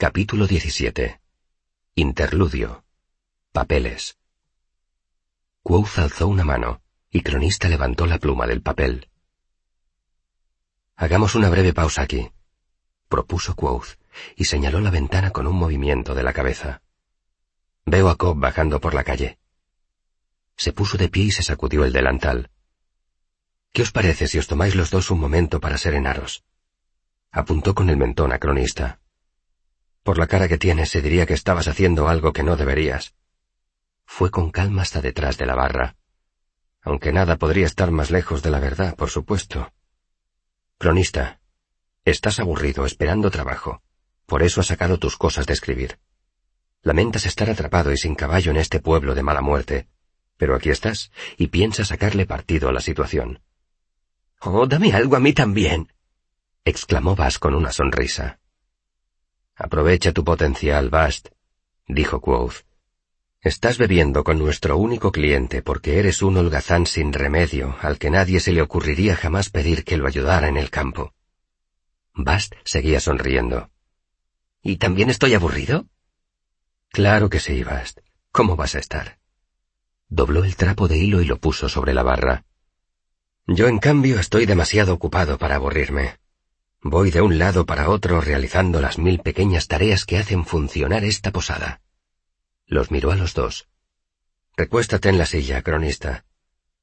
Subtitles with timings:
[0.00, 1.20] Capítulo 17.
[1.96, 2.84] Interludio.
[3.50, 4.16] Papeles.
[5.64, 9.08] Quoth alzó una mano, y Cronista levantó la pluma del papel.
[10.94, 12.30] Hagamos una breve pausa aquí,
[13.08, 13.98] propuso Quoth,
[14.36, 16.80] y señaló la ventana con un movimiento de la cabeza.
[17.84, 19.40] Veo a Cobb bajando por la calle.
[20.56, 22.52] Se puso de pie y se sacudió el delantal.
[23.72, 26.44] ¿Qué os parece si os tomáis los dos un momento para serenaros?
[27.32, 29.00] Apuntó con el mentón a Cronista.
[30.08, 33.12] Por la cara que tienes se diría que estabas haciendo algo que no deberías.
[34.06, 35.96] Fue con calma hasta detrás de la barra.
[36.80, 39.70] Aunque nada podría estar más lejos de la verdad, por supuesto.
[40.78, 41.40] Cronista,
[42.06, 43.82] estás aburrido esperando trabajo.
[44.24, 45.98] Por eso has sacado tus cosas de escribir.
[46.80, 49.88] Lamentas estar atrapado y sin caballo en este pueblo de mala muerte.
[50.38, 53.42] Pero aquí estás, y piensas sacarle partido a la situación.
[54.40, 55.92] Oh, dame algo a mí también,
[56.64, 58.38] exclamó Bast con una sonrisa.
[59.58, 61.30] Aprovecha tu potencial, Bast,
[61.88, 62.64] dijo Quoth.
[63.40, 68.38] Estás bebiendo con nuestro único cliente porque eres un holgazán sin remedio al que nadie
[68.38, 71.12] se le ocurriría jamás pedir que lo ayudara en el campo.
[72.14, 73.70] Bast seguía sonriendo.
[74.62, 75.86] ¿Y también estoy aburrido?
[76.90, 77.98] Claro que sí, Bast.
[78.30, 79.18] ¿Cómo vas a estar?
[80.08, 82.44] Dobló el trapo de hilo y lo puso sobre la barra.
[83.46, 86.18] Yo, en cambio, estoy demasiado ocupado para aburrirme.
[86.82, 91.32] Voy de un lado para otro realizando las mil pequeñas tareas que hacen funcionar esta
[91.32, 91.80] posada.
[92.66, 93.68] Los miró a los dos.
[94.56, 96.24] Recuéstate en la silla, cronista.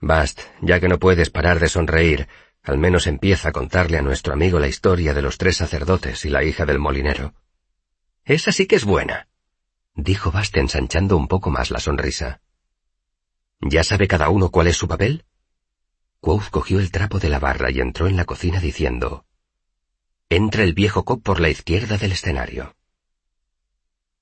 [0.00, 2.28] Bast, ya que no puedes parar de sonreír,
[2.62, 6.30] al menos empieza a contarle a nuestro amigo la historia de los tres sacerdotes y
[6.30, 7.34] la hija del molinero.
[8.24, 9.28] Esa sí que es buena,
[9.94, 12.40] dijo Bast ensanchando un poco más la sonrisa.
[13.60, 15.24] ¿Ya sabe cada uno cuál es su papel?
[16.20, 19.24] Quoth cogió el trapo de la barra y entró en la cocina diciendo,
[20.28, 22.74] Entra el viejo Cop por la izquierda del escenario.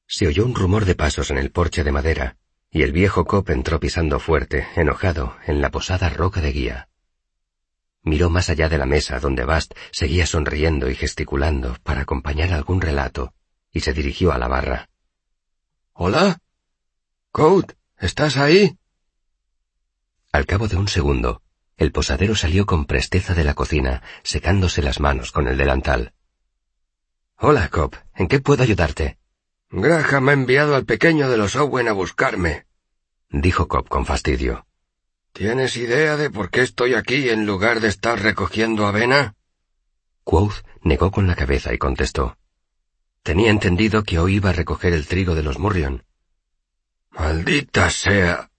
[0.06, 2.36] Se oyó un rumor de pasos en el porche de madera,
[2.70, 6.88] y el viejo Cop entró pisando fuerte, enojado, en la posada roca de guía.
[8.02, 12.82] Miró más allá de la mesa donde Bast seguía sonriendo y gesticulando para acompañar algún
[12.82, 13.32] relato,
[13.72, 14.90] y se dirigió a la barra.
[15.94, 16.38] ¿Hola?
[17.32, 18.76] Code, ¿estás ahí?
[20.32, 21.40] Al cabo de un segundo,
[21.76, 26.12] el posadero salió con presteza de la cocina, secándose las manos con el delantal.
[27.36, 27.96] Hola, Cobb.
[28.14, 29.18] ¿En qué puedo ayudarte?
[29.70, 32.66] Graham ha enviado al pequeño de los Owen a buscarme,
[33.28, 34.66] dijo Cobb con fastidio.
[35.32, 39.34] ¿Tienes idea de por qué estoy aquí en lugar de estar recogiendo avena?
[40.22, 42.38] Quoth negó con la cabeza y contestó.
[43.24, 46.04] Tenía entendido que hoy iba a recoger el trigo de los Murrion.
[47.10, 48.50] Maldita sea,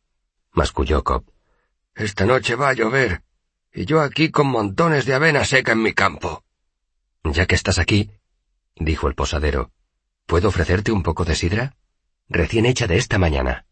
[0.52, 1.35] masculló Cobb.
[1.96, 3.24] Esta noche va a llover,
[3.74, 6.44] y yo aquí con montones de avena seca en mi campo.
[7.24, 8.12] Ya que estás aquí,
[8.76, 9.72] dijo el posadero,
[10.26, 11.78] ¿puedo ofrecerte un poco de sidra?
[12.28, 13.66] Recién hecha de esta mañana.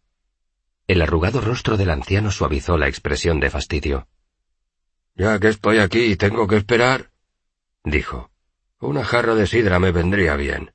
[0.88, 4.08] El arrugado rostro del anciano suavizó la expresión de fastidio.
[5.16, 7.12] Ya que estoy aquí y tengo que esperar,
[7.84, 8.32] dijo,
[8.80, 10.74] una jarra de sidra me vendría bien.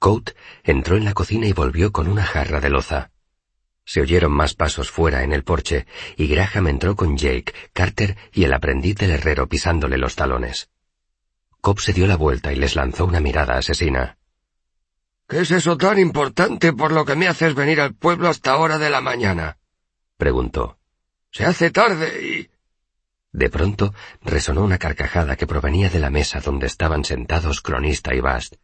[0.00, 0.30] Coat
[0.64, 3.12] entró en la cocina y volvió con una jarra de loza.
[3.88, 5.86] Se oyeron más pasos fuera en el porche,
[6.18, 10.68] y Graham entró con Jake, Carter y el aprendiz del herrero pisándole los talones.
[11.62, 14.18] Cobb se dio la vuelta y les lanzó una mirada asesina.
[15.26, 18.76] ¿Qué es eso tan importante por lo que me haces venir al pueblo hasta hora
[18.76, 19.56] de la mañana?
[20.18, 20.78] preguntó.
[21.30, 22.50] Se hace tarde y...
[23.32, 28.20] De pronto resonó una carcajada que provenía de la mesa donde estaban sentados Cronista y
[28.20, 28.56] Bast.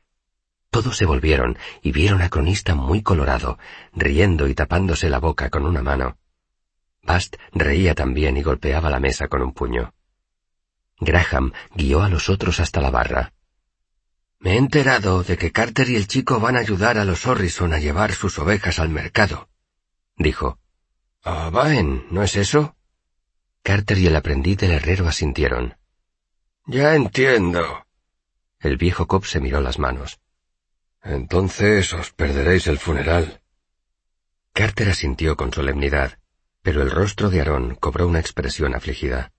[0.75, 3.61] Todos se volvieron y vieron a Cronista muy colorado,
[3.93, 6.19] riendo y tapándose la boca con una mano.
[7.01, 9.95] Bast reía también y golpeaba la mesa con un puño.
[10.99, 13.33] Graham guió a los otros hasta la barra.
[14.41, 17.73] Me he enterado de que Carter y el chico van a ayudar a los Orrison
[17.73, 19.49] a llevar sus ovejas al mercado,
[20.17, 20.59] dijo.
[21.23, 22.75] Ah, van, ¿no es eso?
[23.63, 25.77] Carter y el aprendiz del herrero asintieron.
[26.67, 27.87] Ya entiendo.
[28.59, 30.19] El viejo Cobb se miró las manos.
[31.05, 33.43] Entonces os perderéis el funeral.
[34.55, 36.19] Carter asintió con solemnidad,
[36.63, 39.33] pero el rostro de Aarón cobró una expresión afligida.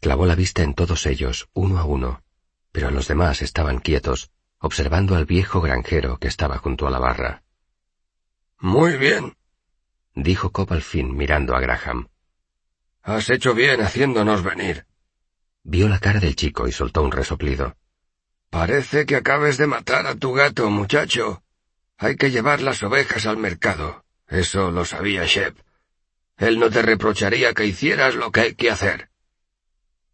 [0.00, 2.22] Clavó la vista en todos ellos, uno a uno,
[2.70, 7.42] pero los demás estaban quietos, observando al viejo granjero que estaba junto a la barra.
[8.60, 9.36] Muy bien,
[10.14, 12.08] dijo Cobb al fin mirando a Graham.
[13.02, 14.86] Has hecho bien haciéndonos venir.
[15.64, 17.76] Vio la cara del chico y soltó un resoplido.
[18.50, 21.42] Parece que acabes de matar a tu gato, muchacho.
[21.98, 24.04] Hay que llevar las ovejas al mercado.
[24.28, 25.56] Eso lo sabía Shep.
[26.36, 29.10] Él no te reprocharía que hicieras lo que hay que hacer.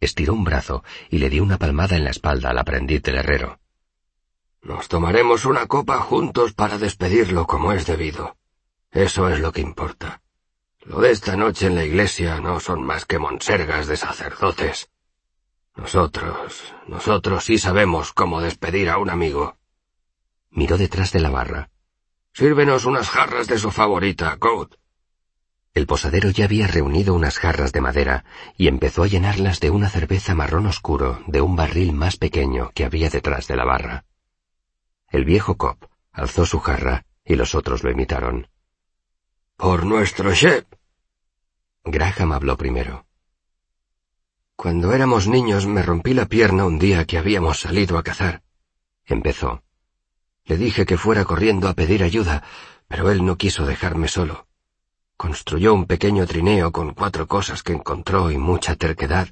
[0.01, 3.59] Estiró un brazo y le dio una palmada en la espalda al aprendiz del herrero.
[4.63, 8.37] Nos tomaremos una copa juntos para despedirlo como es debido.
[8.93, 10.23] Eso es lo que importa.
[10.83, 14.92] Lo de esta noche en la iglesia no son más que monsergas de sacerdotes.
[15.75, 19.57] Nosotros, nosotros sí sabemos cómo despedir a un amigo.
[20.51, 21.71] Miró detrás de la barra.
[22.35, 24.77] Sírvenos unas jarras de su favorita, Code.
[25.75, 28.25] El posadero ya había reunido unas jarras de madera
[28.59, 32.85] y empezó a llenarlas de una cerveza marrón oscuro de un barril más pequeño que
[32.85, 34.05] había detrás de la barra.
[35.09, 38.49] El viejo Cobb alzó su jarra y los otros lo imitaron.
[39.57, 40.67] Por nuestro Shep.
[41.85, 43.07] Graham habló primero.
[44.57, 48.43] Cuando éramos niños me rompí la pierna un día que habíamos salido a cazar.
[49.05, 49.63] Empezó.
[50.45, 52.43] Le dije que fuera corriendo a pedir ayuda,
[52.89, 54.47] pero él no quiso dejarme solo.
[55.17, 59.29] Construyó un pequeño trineo con cuatro cosas que encontró y mucha terquedad,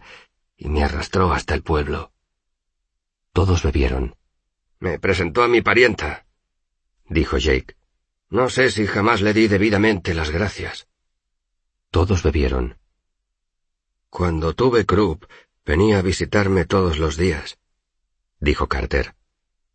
[0.57, 2.13] y me arrastró hasta el pueblo.
[3.33, 4.17] Todos bebieron.
[4.79, 6.27] Me presentó a mi parienta,
[7.09, 7.77] dijo Jake.
[8.31, 10.89] No sé si jamás le di debidamente las gracias.
[11.91, 12.79] Todos bebieron.
[14.11, 15.25] Cuando tuve Krupp,
[15.65, 17.59] venía a visitarme todos los días,
[18.41, 19.15] dijo Carter.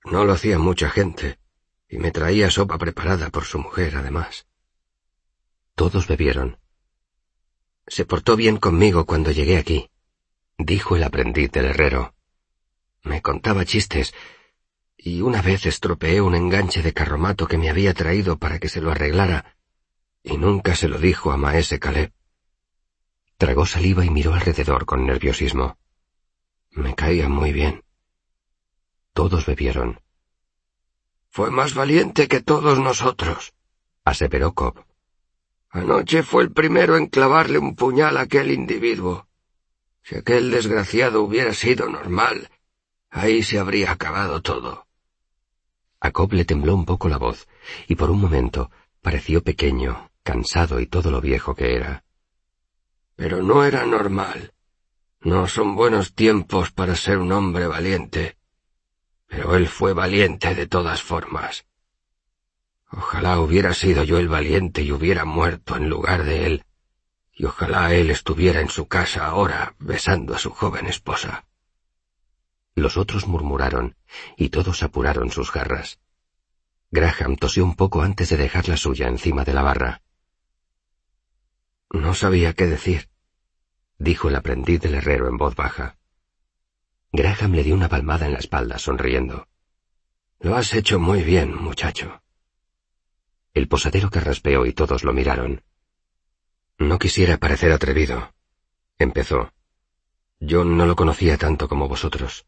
[0.04, 1.40] No lo hacía mucha gente,
[1.88, 4.46] y me traía sopa preparada por su mujer, además.
[5.74, 6.60] Todos bebieron.
[7.88, 9.90] Se portó bien conmigo cuando llegué aquí,
[10.58, 12.14] dijo el aprendiz del herrero.
[13.04, 14.14] Me contaba chistes,
[14.98, 18.82] y una vez estropeé un enganche de carromato que me había traído para que se
[18.82, 19.56] lo arreglara,
[20.24, 22.12] y nunca se lo dijo a Maese Caleb.
[23.38, 25.78] Tragó saliva y miró alrededor con nerviosismo.
[26.72, 27.84] Me caía muy bien.
[29.12, 30.00] Todos bebieron.
[31.30, 33.54] Fue más valiente que todos nosotros,
[34.06, 34.86] aseveró Cobb.
[35.70, 39.28] Anoche fue el primero en clavarle un puñal a aquel individuo.
[40.02, 42.50] Si aquel desgraciado hubiera sido normal,
[43.10, 44.88] ahí se habría acabado todo.
[46.00, 47.50] A Cobb le tembló un poco la voz,
[47.90, 48.72] y por un momento
[49.02, 52.05] pareció pequeño, cansado y todo lo viejo que era.
[53.16, 54.54] Pero no era normal.
[55.22, 58.38] No son buenos tiempos para ser un hombre valiente.
[59.28, 61.66] Pero él fue valiente de todas formas.
[62.92, 66.66] Ojalá hubiera sido yo el valiente y hubiera muerto en lugar de él,
[67.34, 71.46] y ojalá él estuviera en su casa ahora besando a su joven esposa.
[72.76, 73.96] Los otros murmuraron,
[74.38, 76.00] y todos apuraron sus garras.
[76.92, 80.02] Graham tosió un poco antes de dejar la suya encima de la barra.
[81.96, 83.08] No sabía qué decir,
[84.00, 85.96] dijo el aprendiz del herrero en voz baja.
[87.14, 89.48] Graham le dio una palmada en la espalda, sonriendo.
[90.42, 92.22] Lo has hecho muy bien, muchacho.
[93.54, 95.64] El posadero carraspeó y todos lo miraron.
[96.78, 98.34] No quisiera parecer atrevido,
[99.00, 99.54] empezó.
[100.42, 102.46] Yo no lo conocía tanto como vosotros.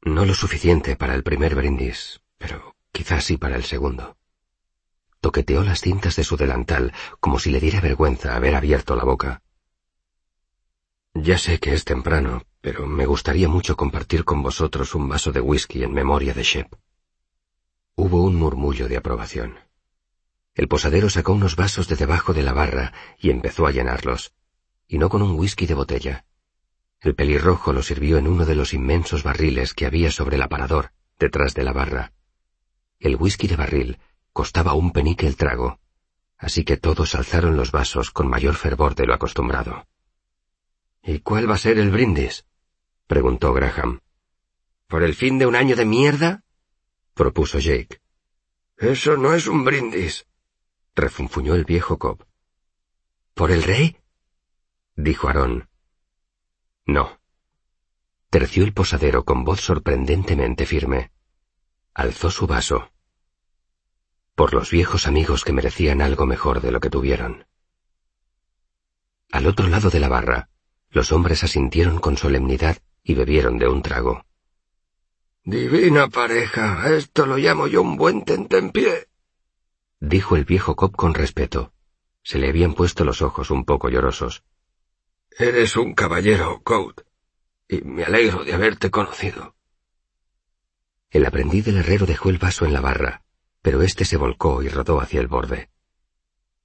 [0.00, 4.16] No lo suficiente para el primer brindis, pero quizás sí para el segundo.
[5.24, 9.40] Toqueteó las cintas de su delantal como si le diera vergüenza haber abierto la boca.
[11.14, 15.40] Ya sé que es temprano, pero me gustaría mucho compartir con vosotros un vaso de
[15.40, 16.74] whisky en memoria de Shep.
[17.94, 19.60] Hubo un murmullo de aprobación.
[20.52, 24.34] El posadero sacó unos vasos de debajo de la barra y empezó a llenarlos,
[24.86, 26.26] y no con un whisky de botella.
[27.00, 30.92] El pelirrojo lo sirvió en uno de los inmensos barriles que había sobre el aparador,
[31.18, 32.12] detrás de la barra.
[33.00, 33.98] El whisky de barril
[34.34, 35.78] costaba un penique el trago,
[36.36, 39.86] así que todos alzaron los vasos con mayor fervor de lo acostumbrado.
[41.04, 42.44] ¿Y cuál va a ser el brindis?
[43.06, 44.00] preguntó Graham.
[44.88, 46.42] ¿Por el fin de un año de mierda?
[47.14, 48.00] propuso Jake.
[48.76, 50.26] Eso no es un brindis,
[50.96, 52.26] refunfuñó el viejo Cobb.
[53.34, 53.96] ¿Por el rey?
[54.96, 55.68] dijo Aarón.
[56.86, 57.20] No.
[58.30, 61.12] Terció el posadero con voz sorprendentemente firme.
[61.94, 62.90] Alzó su vaso.
[64.34, 67.46] Por los viejos amigos que merecían algo mejor de lo que tuvieron.
[69.30, 70.48] Al otro lado de la barra,
[70.90, 74.24] los hombres asintieron con solemnidad y bebieron de un trago.
[75.44, 79.08] Divina pareja, esto lo llamo yo un buen tentempié
[80.08, 81.72] dijo el viejo Cobb con respeto.
[82.22, 84.44] Se le habían puesto los ojos un poco llorosos.
[85.30, 87.04] Eres un caballero, Code,
[87.68, 89.56] y me alegro de haberte conocido.
[91.10, 93.23] El aprendiz del herrero dejó el vaso en la barra,
[93.64, 95.70] pero éste se volcó y rodó hacia el borde.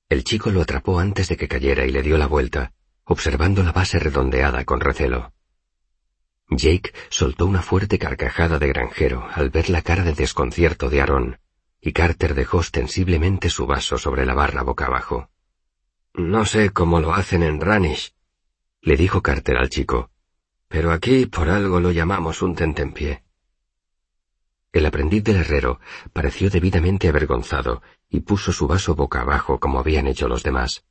[0.09, 2.73] El chico lo atrapó antes de que cayera y le dio la vuelta,
[3.05, 5.31] observando la base redondeada con recelo.
[6.49, 11.39] Jake soltó una fuerte carcajada de granjero al ver la cara de desconcierto de Aarón,
[11.79, 15.29] y Carter dejó ostensiblemente su vaso sobre la barra boca abajo.
[16.13, 18.13] No sé cómo lo hacen en Ranish,
[18.81, 20.11] le dijo Carter al chico,
[20.67, 23.23] pero aquí por algo lo llamamos un tentempié.
[24.71, 25.79] El aprendiz del herrero
[26.13, 30.85] pareció debidamente avergonzado y puso su vaso boca abajo como habían hecho los demás.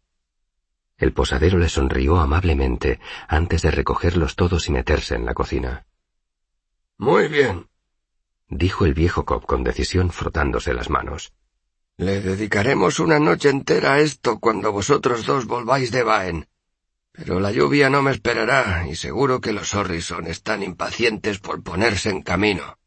[0.97, 5.87] El posadero le sonrió amablemente antes de recogerlos todos y meterse en la cocina.
[6.97, 7.68] Muy bien,
[8.49, 11.32] dijo el viejo Cobb con decisión frotándose las manos.
[11.97, 16.49] Le dedicaremos una noche entera a esto cuando vosotros dos volváis de Baen.
[17.12, 22.11] Pero la lluvia no me esperará y seguro que los Orrison están impacientes por ponerse
[22.11, 22.77] en camino.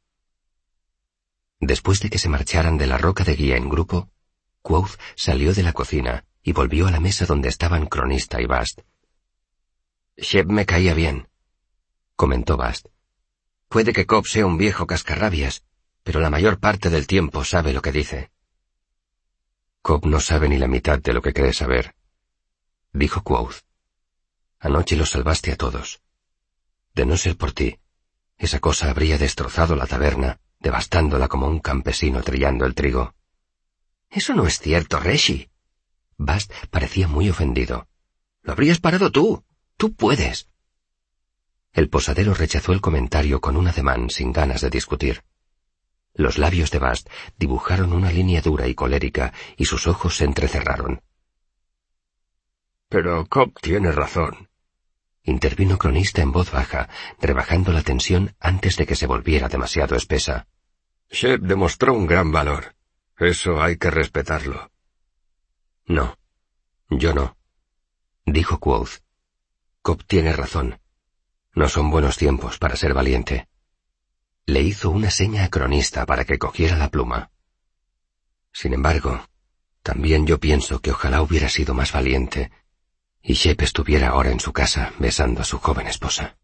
[1.61, 4.09] Después de que se marcharan de la roca de guía en grupo,
[4.63, 8.81] Quoth salió de la cocina y volvió a la mesa donde estaban Cronista y Bast.
[10.17, 11.27] Shep me caía bien,
[12.15, 12.87] comentó Bast.
[13.69, 15.63] Puede que Cobb sea un viejo cascarrabias,
[16.03, 18.31] pero la mayor parte del tiempo sabe lo que dice.
[19.83, 21.95] Cobb no sabe ni la mitad de lo que cree saber,
[22.91, 23.61] dijo Quoth.
[24.59, 26.01] Anoche los salvaste a todos.
[26.95, 27.79] De no ser por ti,
[28.37, 33.13] esa cosa habría destrozado la taberna, devastándola como un campesino trillando el trigo.
[34.09, 35.49] Eso no es cierto, Reshi.
[36.17, 37.87] Bast parecía muy ofendido.
[38.43, 39.43] Lo habrías parado tú.
[39.77, 40.47] Tú puedes.
[41.73, 45.23] El posadero rechazó el comentario con un ademán sin ganas de discutir.
[46.13, 51.01] Los labios de Bast dibujaron una línea dura y colérica y sus ojos se entrecerraron.
[52.89, 54.50] Pero Cobb tiene razón.
[55.23, 60.47] Intervino Cronista en voz baja, rebajando la tensión antes de que se volviera demasiado espesa.
[61.09, 62.75] Shep demostró un gran valor.
[63.17, 64.71] Eso hay que respetarlo.
[65.85, 66.17] No,
[66.89, 67.37] yo no,
[68.25, 69.01] dijo Quoth.
[69.81, 70.79] Cobb tiene razón.
[71.53, 73.47] No son buenos tiempos para ser valiente.
[74.45, 77.31] Le hizo una seña a Cronista para que cogiera la pluma.
[78.53, 79.27] Sin embargo,
[79.83, 82.51] también yo pienso que ojalá hubiera sido más valiente
[83.23, 86.35] y Shep estuviera ahora en su casa besando a su joven esposa.